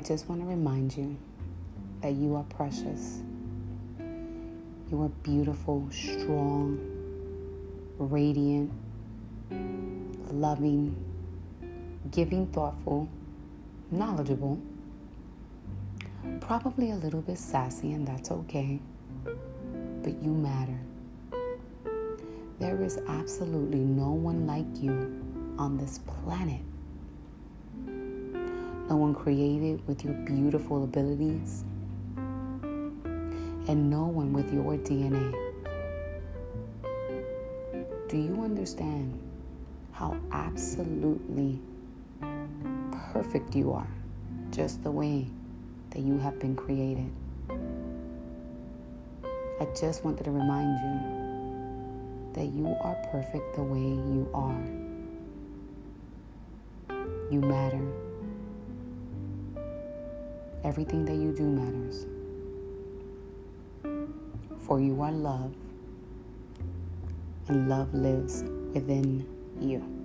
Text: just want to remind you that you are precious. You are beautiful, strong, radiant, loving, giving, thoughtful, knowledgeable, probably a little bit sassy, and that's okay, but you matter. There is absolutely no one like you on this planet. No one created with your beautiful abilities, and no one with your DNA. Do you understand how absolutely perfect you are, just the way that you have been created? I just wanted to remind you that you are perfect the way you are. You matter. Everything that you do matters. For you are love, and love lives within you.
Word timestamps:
just 0.00 0.28
want 0.28 0.40
to 0.40 0.46
remind 0.46 0.96
you 0.96 1.16
that 2.00 2.12
you 2.12 2.34
are 2.34 2.44
precious. 2.44 3.22
You 4.90 5.02
are 5.02 5.10
beautiful, 5.22 5.88
strong, 5.90 6.80
radiant, 7.98 8.72
loving, 10.30 10.96
giving, 12.10 12.46
thoughtful, 12.48 13.08
knowledgeable, 13.90 14.60
probably 16.40 16.90
a 16.90 16.96
little 16.96 17.20
bit 17.20 17.38
sassy, 17.38 17.92
and 17.92 18.06
that's 18.06 18.30
okay, 18.30 18.80
but 19.24 20.22
you 20.22 20.32
matter. 20.32 20.78
There 22.58 22.82
is 22.82 22.98
absolutely 23.08 23.80
no 23.80 24.10
one 24.10 24.46
like 24.46 24.66
you 24.82 25.22
on 25.58 25.76
this 25.76 25.98
planet. 25.98 26.60
No 28.92 28.98
one 28.98 29.14
created 29.14 29.80
with 29.88 30.04
your 30.04 30.12
beautiful 30.12 30.84
abilities, 30.84 31.64
and 33.66 33.88
no 33.88 34.04
one 34.04 34.34
with 34.34 34.52
your 34.52 34.76
DNA. 34.76 35.32
Do 38.10 38.18
you 38.18 38.42
understand 38.42 39.18
how 39.92 40.20
absolutely 40.30 41.58
perfect 43.14 43.56
you 43.56 43.72
are, 43.72 43.88
just 44.50 44.82
the 44.82 44.90
way 44.90 45.26
that 45.88 46.00
you 46.00 46.18
have 46.18 46.38
been 46.38 46.54
created? 46.54 47.10
I 49.58 49.64
just 49.74 50.04
wanted 50.04 50.24
to 50.24 50.30
remind 50.30 50.68
you 50.84 52.34
that 52.34 52.52
you 52.52 52.66
are 52.82 52.96
perfect 53.10 53.56
the 53.56 53.62
way 53.62 53.80
you 53.80 54.28
are. 54.34 54.66
You 57.30 57.40
matter. 57.40 58.01
Everything 60.64 61.04
that 61.04 61.14
you 61.16 61.32
do 61.32 61.42
matters. 61.42 62.06
For 64.60 64.80
you 64.80 65.02
are 65.02 65.10
love, 65.10 65.52
and 67.48 67.68
love 67.68 67.92
lives 67.92 68.44
within 68.72 69.26
you. 69.60 70.01